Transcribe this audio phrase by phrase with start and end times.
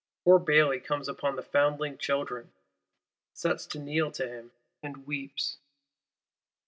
[0.23, 2.51] Poor Bailly comes upon the Foundling Children,
[3.35, 5.59] sent to kneel to him; and "weeps."